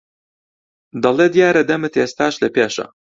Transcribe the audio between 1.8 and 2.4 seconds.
ئێستاش